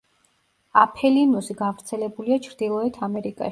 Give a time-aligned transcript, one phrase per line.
[0.83, 3.49] აფელინუსი გავრცელებულია ჩრდილოეთ ამერიკაში.